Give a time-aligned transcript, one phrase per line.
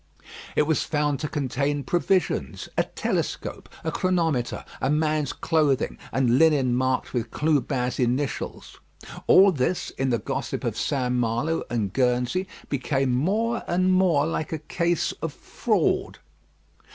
[0.55, 6.73] It was found to contain provisions, a telescope, a chronometer, a man's clothing, and linen
[6.73, 8.79] marked with Clubin's initials.
[9.27, 11.13] All this in the gossip of St.
[11.13, 16.17] Malo and Guernsey became more and more like a case of fraud.